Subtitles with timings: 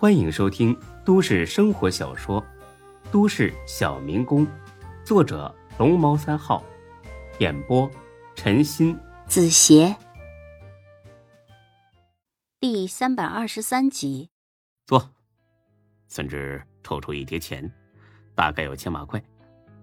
[0.00, 0.74] 欢迎收听
[1.04, 2.40] 都市生活小说
[3.12, 4.46] 《都市小民工》，
[5.04, 6.64] 作者龙猫三号，
[7.38, 7.86] 演播
[8.34, 9.94] 陈鑫、子邪，
[12.58, 14.30] 第三百二十三集。
[14.86, 15.10] 坐。
[16.08, 17.70] 孙志抽出一叠钱，
[18.34, 19.22] 大概有千把块，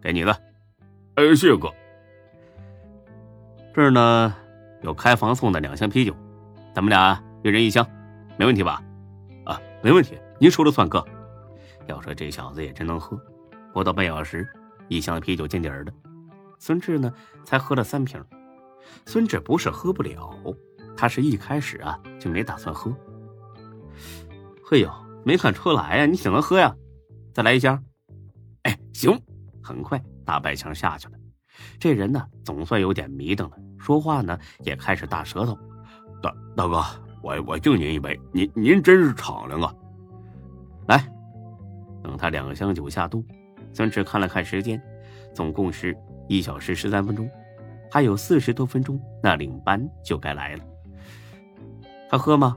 [0.00, 0.34] 给你了。
[1.16, 1.70] 哎，谢哥。
[3.74, 4.34] 这儿呢
[4.80, 6.16] 有开房送的两箱啤酒，
[6.74, 7.86] 咱们俩一人一箱，
[8.38, 8.82] 没问题吧？
[9.82, 11.04] 没问题，您说了算，哥。
[11.86, 13.20] 要说这小子也真能喝，
[13.72, 14.48] 不到半小时，
[14.88, 15.92] 一箱啤酒见底儿了。
[16.58, 17.12] 孙志呢
[17.44, 18.22] 才喝了三瓶。
[19.04, 20.34] 孙志不是喝不了，
[20.96, 22.92] 他是一开始啊就没打算喝。
[24.64, 24.90] 嘿呦！
[25.24, 26.72] 没看出来呀，你挺能喝呀！
[27.34, 27.82] 再来一箱。
[28.62, 29.20] 哎，行。
[29.60, 31.14] 很快，大半箱下去了。
[31.80, 35.58] 这人呢，总算有点迷瞪了，说话呢也开始大舌头。
[36.22, 36.80] 大大哥，
[37.26, 39.74] 我我敬您一杯，您您真是敞亮啊！
[40.86, 41.04] 来，
[42.00, 43.24] 等他两箱酒下肚，
[43.72, 44.80] 孙志看了看时间，
[45.34, 45.96] 总共是
[46.28, 47.28] 一小时十三分钟，
[47.90, 50.64] 还有四十多分钟，那领班就该来了。
[52.08, 52.56] 他喝吗？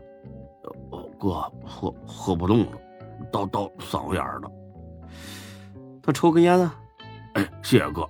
[1.20, 2.78] 哥喝喝不动了，
[3.32, 4.52] 到到嗓子眼了。
[6.04, 6.80] 他抽根烟啊？
[7.34, 8.08] 哎，谢谢哥。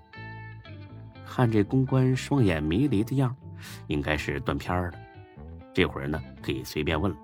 [1.25, 3.33] 看这公关双眼迷离的样，
[3.87, 4.91] 应该是断片了。
[5.79, 7.17] 这会儿呢，可以随便问了。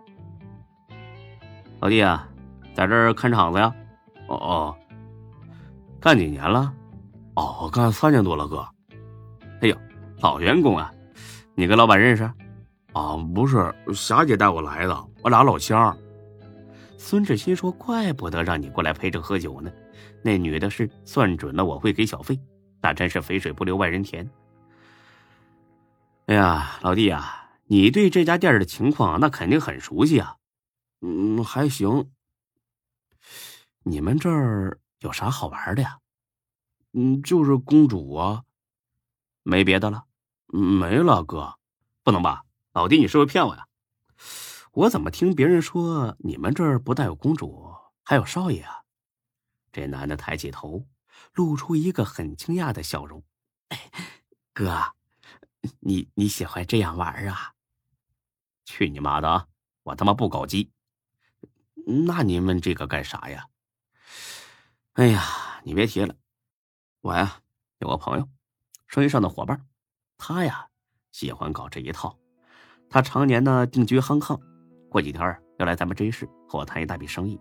[1.82, 2.26] 老弟啊，
[2.74, 3.76] 在这儿看场子呀？
[4.28, 4.76] 哦哦。
[6.00, 6.74] 干几年了？
[7.34, 8.66] 哦，干三年多了，哥。
[9.60, 9.76] 哎呦，
[10.22, 10.90] 老员工啊！
[11.54, 12.24] 你跟老板认识？
[12.94, 15.06] 啊，不是，霞姐带我来的。
[15.22, 15.98] 我俩老乡，
[16.98, 19.70] 孙志新说：“怪不得让你过来陪着喝酒呢。
[20.24, 22.40] 那女的是算准了我会给小费，
[22.80, 24.26] 那真是肥水不流外人田。”
[26.28, 27.35] 哎呀，老弟呀，
[27.68, 30.38] 你对这家店的情况那肯定很熟悉啊。
[31.02, 32.12] 嗯，还行。
[33.84, 36.00] 你们这儿有啥好玩的呀？
[36.94, 38.44] 嗯，就是公主啊，
[39.44, 40.06] 没别的了。
[40.48, 41.58] 没了，哥，
[42.04, 42.44] 不能吧？
[42.72, 43.68] 老弟，你是不是骗我呀？
[44.72, 47.74] 我怎么听别人说你们这儿不但有公主，
[48.04, 48.84] 还有少爷啊？
[49.72, 50.88] 这男的抬起头，
[51.34, 53.24] 露出一个很惊讶的笑容。
[54.54, 54.94] 哥，
[55.80, 57.55] 你你喜欢这样玩啊？
[58.66, 59.46] 去你妈的啊！
[59.84, 60.72] 我他妈不搞基。
[61.86, 63.46] 那你问这个干啥呀？
[64.94, 65.24] 哎呀，
[65.64, 66.16] 你别提了，
[67.02, 67.40] 我呀
[67.80, 68.28] 有个朋友，
[68.88, 69.62] 生意上的伙伴，
[70.18, 70.68] 他呀
[71.12, 72.18] 喜欢搞这一套，
[72.90, 74.40] 他常年呢定居香港。
[74.90, 77.40] 过几天要来咱们这市和我谈一大笔生意，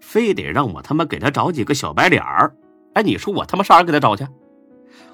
[0.00, 2.54] 非得让我他妈给他找几个小白脸儿。
[2.94, 4.26] 哎，你说我他妈上哪给他找去？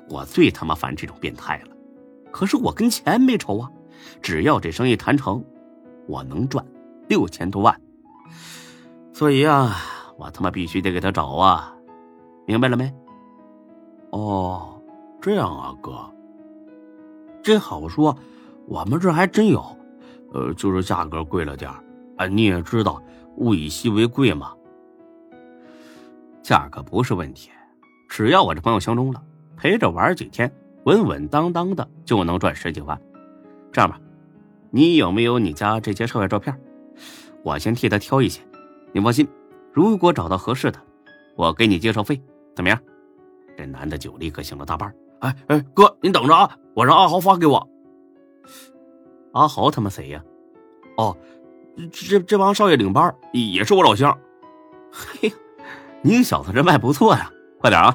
[0.09, 1.77] 我最他妈烦这种变态了。
[2.33, 3.71] 可是我跟钱没仇啊，
[4.23, 5.45] 只要这生意谈成，
[6.07, 6.65] 我能赚
[7.09, 7.81] 六千多万。
[9.13, 9.77] 所以啊，
[10.19, 11.75] 我他妈必须得给他找啊，
[12.47, 12.93] 明白了没？
[14.11, 14.81] 哦，
[15.21, 16.11] 这样啊，哥，
[17.43, 18.17] 这好说，
[18.67, 19.65] 我们这还真有。
[20.33, 21.71] 呃，就是价格贵了点
[22.17, 23.01] 啊，你也知道，
[23.37, 24.53] 物以稀为贵嘛。
[26.43, 27.51] 价格不是问题，
[28.09, 29.23] 只要我这朋友相中了，
[29.57, 30.53] 陪着玩几天，
[30.85, 33.01] 稳稳当当的就能赚十几万。
[33.73, 34.01] 这样吧，
[34.75, 36.53] 你有没有你家这些少爷照片？
[37.45, 38.41] 我先替他挑一些。
[38.93, 39.29] 你放心，
[39.73, 40.81] 如果找到合适的，
[41.37, 42.21] 我给你介绍费，
[42.57, 42.77] 怎么样？
[43.57, 44.93] 这男的酒立刻醒了大半。
[45.21, 47.69] 哎哎，哥，您等着啊，我让阿豪发给我。
[49.35, 50.21] 阿豪他妈谁呀？
[50.97, 51.17] 哦，
[51.93, 54.19] 这这帮少爷领班也是我老乡。
[54.91, 55.33] 嘿，
[56.03, 57.31] 你小子人脉不错呀！
[57.61, 57.95] 快点啊！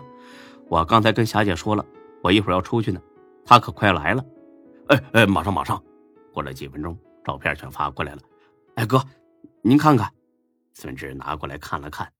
[0.69, 1.85] 我刚才跟霞姐说了，
[2.23, 3.01] 我一会儿要出去呢，
[3.43, 4.23] 她可快来了。
[4.87, 5.83] 哎哎，马上马上！
[6.39, 8.21] 过了几分钟，照片全发过来了。
[8.75, 9.05] 哎哥，
[9.61, 10.09] 您看看。
[10.73, 12.13] 孙志拿过来看了看，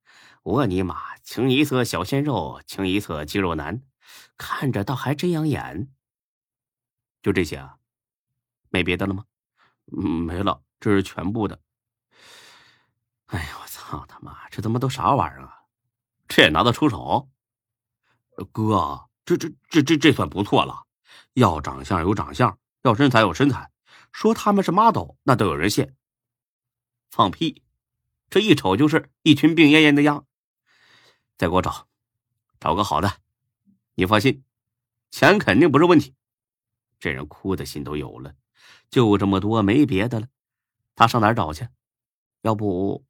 [0.44, 3.82] 我尼玛，清一色小鲜肉，清一色肌肉男，
[4.36, 5.88] 看着倒还真养眼。
[7.22, 7.78] 就这些啊。
[8.68, 9.24] 没别的了吗？
[9.98, 11.58] 嗯，没了，这是全部的。
[13.28, 15.62] 哎呀，我操他妈，这他妈都啥玩意儿啊？
[16.28, 17.30] 这也拿得出手？
[18.52, 20.84] 哥，这这这这这算不错了。
[21.36, 23.72] 要长相有长相，要身材有身材，
[24.12, 25.96] 说他们是 model 那都有人信。
[27.10, 27.64] 放屁！
[28.30, 30.28] 这一瞅就是一群病恹恹的样。
[31.38, 31.88] 再给我找，
[32.60, 33.22] 找个好的。
[33.96, 34.44] 你放心，
[35.10, 36.16] 钱肯定不是问题。
[37.00, 38.36] 这人哭的心都有了。
[38.90, 40.28] 就这么多，没别的了。
[40.96, 41.68] 他上哪儿找去？
[42.42, 43.06] 要不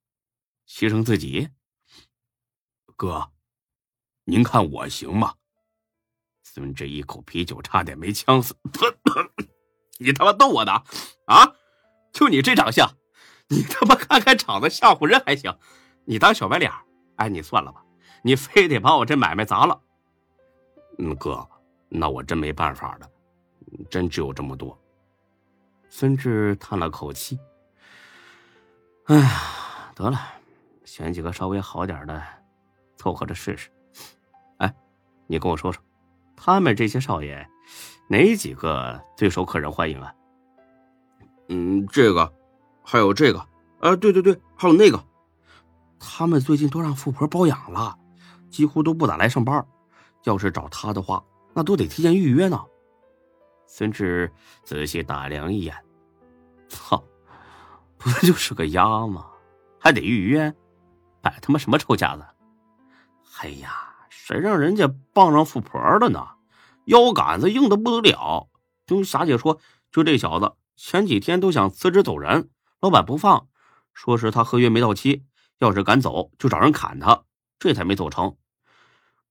[0.68, 1.50] 牺牲自己？
[2.96, 3.32] 哥，
[4.26, 5.36] 您看我行吗？
[6.44, 8.56] 孙志一口啤酒差点没呛死。
[10.00, 10.72] 你他妈逗我呢？
[11.26, 11.54] 啊？
[12.12, 12.90] 就你这长相，
[13.50, 15.56] 你他妈看看场子吓唬人还行，
[16.06, 16.72] 你当小白脸？
[17.18, 17.84] 哎，你算了吧，
[18.24, 19.80] 你非得把我这买卖砸了。
[20.98, 21.48] 嗯，哥，
[21.88, 23.08] 那我真没办法了，
[23.90, 24.78] 真只有这么多。
[25.90, 27.38] 孙志叹了口气，
[29.06, 30.20] 哎呀，得了，
[30.86, 32.24] 选几个稍微好点的，
[32.98, 33.70] 凑合着试试。
[34.58, 34.74] 哎，
[35.28, 35.84] 你跟我说说，
[36.36, 37.48] 他们这些少爷，
[38.12, 40.12] 哪几个最受客人欢迎啊？
[41.48, 42.34] 嗯，这个。
[42.82, 43.40] 还有这个，
[43.82, 45.00] 啊，对对对，还有那个，
[46.00, 47.96] 他们最近都让富婆包养了，
[48.50, 49.64] 几乎都不咋来上班。
[50.24, 51.24] 要是找他的话，
[51.54, 52.60] 那都得提前预约呢。
[53.68, 54.32] 孙志
[54.64, 55.76] 仔细打量一眼，
[56.68, 57.04] 操，
[58.00, 59.28] 不就是个鸭吗？
[59.80, 60.52] 还得预约？
[61.22, 62.26] 摆他妈什么臭架子？
[63.40, 66.28] 哎呀，谁让人家傍上富婆了呢？
[66.90, 68.50] 腰杆子硬的不得了。
[68.88, 72.50] 听霞姐说，就这小子前几天都想辞职走人。
[72.80, 73.48] 老板不放，
[73.94, 75.24] 说是他合约没到期，
[75.60, 77.26] 要是敢走就找人砍他，
[77.60, 78.38] 这才没走成。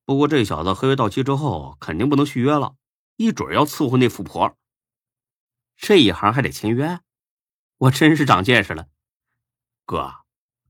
[0.05, 2.77] 不过这小子合约到期之后肯定不能续约了，
[3.17, 4.57] 一准要伺候那富婆。
[5.77, 7.01] 这一行还得签约，
[7.79, 8.87] 我真是长见识了。
[9.85, 10.13] 哥，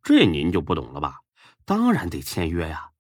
[0.03, 1.21] 这您就不懂了吧？
[1.67, 2.93] 当然得签约呀，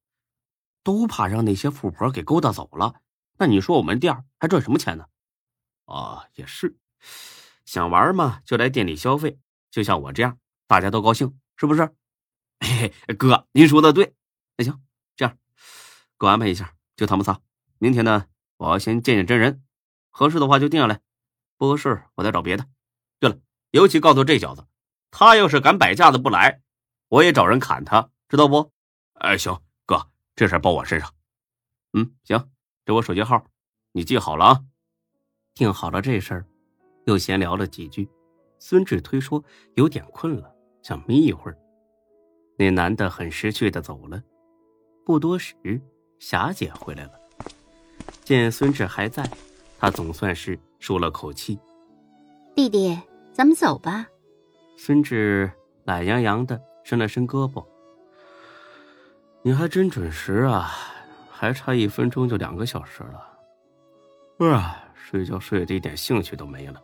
[0.82, 3.00] 都怕让那些富婆给勾搭走了。
[3.38, 5.06] 那你说我们店还赚什么钱呢？
[5.86, 6.76] 啊，也是，
[7.64, 9.38] 想玩嘛就来店里消费。
[9.70, 11.94] 就像我这样，大家都高兴，是不是？
[12.60, 14.14] 嘿嘿，哥，您说的对。
[14.56, 14.82] 那行，
[15.16, 15.38] 这样，
[16.18, 17.40] 给我安排一下，就他们仨。
[17.78, 18.26] 明天呢，
[18.56, 19.62] 我要先见见真人，
[20.10, 21.00] 合适的话就定下来，
[21.56, 22.66] 不合适我再找别的。
[23.20, 23.38] 对了，
[23.70, 24.66] 尤其告诉这小子，
[25.10, 26.60] 他要是敢摆架子不来，
[27.08, 28.72] 我也找人砍他，知道不？
[29.14, 31.14] 哎，行，哥，这事包我身上。
[31.92, 32.50] 嗯，行，
[32.88, 33.44] 这我手机号，
[33.92, 34.60] 你记好了啊。
[35.54, 36.46] 定好了这事儿，
[37.04, 38.08] 又闲聊了几句。
[38.58, 39.44] 孙志推说
[39.74, 40.50] 有点困了，
[40.82, 41.58] 想眯一会儿。
[42.56, 44.22] 那男的很识趣的走了。
[45.04, 45.54] 不多时，
[46.18, 47.12] 霞姐回来了，
[48.24, 49.30] 见孙志还在，
[49.78, 51.58] 她总算是舒了口气。
[52.56, 52.98] 弟弟，
[53.34, 54.06] 咱们走吧。
[54.78, 55.52] 孙志
[55.84, 57.62] 懒洋洋的伸了伸胳膊。
[59.42, 60.70] 你还真准时啊，
[61.38, 64.48] 还差一分钟就两个小时了。
[64.48, 66.82] 啊，睡觉睡的一点兴趣都没了。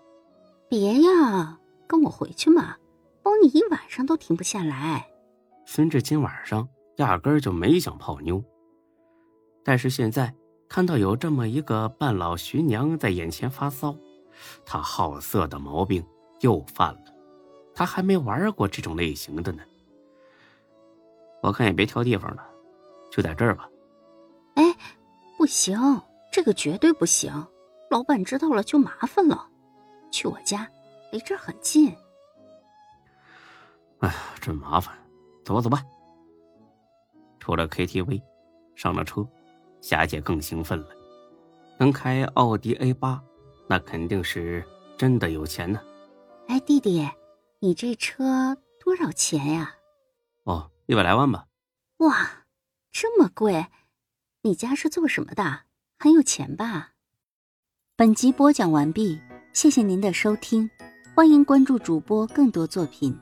[0.69, 1.59] 别呀。
[1.89, 2.77] 跟我回去嘛，
[3.23, 5.07] 包你一晚上都停不下来。
[5.67, 6.67] 孙志今晚上
[6.97, 8.43] 压根儿就没想泡妞，
[9.65, 10.33] 但是现在
[10.69, 13.95] 看到有这么一个半老徐娘在眼前发骚，
[14.65, 16.03] 他好色的毛病
[16.41, 17.01] 又犯了。
[17.75, 19.63] 他还没玩过这种类型的呢。
[21.43, 22.47] 我看也别挑地方了，
[23.11, 23.69] 就在这儿吧。
[25.45, 25.79] 哎，不行，
[26.33, 27.31] 这个绝对不行，
[27.91, 29.47] 老板知道了就麻烦了。
[30.11, 30.67] 去我家。
[31.13, 31.95] 离这儿很近。
[33.99, 34.97] 哎呀，真麻烦！
[35.45, 35.85] 走吧，走吧。
[37.39, 38.23] 出了 KTV，
[38.75, 39.23] 上了车，
[39.83, 40.89] 霞姐更兴奋了。
[41.79, 43.23] 能开奥迪 A 八，
[43.69, 45.79] 那肯定是真的有钱呢。
[46.49, 47.07] 哎，弟弟，
[47.61, 49.75] 你这车多少钱呀？
[50.45, 51.47] 哦，一百来万吧。
[51.99, 52.47] 哇，
[52.91, 53.67] 这么贵！
[54.47, 55.61] 你家是做什么的？
[55.99, 56.91] 很有钱吧？
[57.97, 59.19] 本集播讲完毕，
[59.55, 60.69] 谢谢您的收听。
[61.15, 63.19] 欢迎关注主播更多作品。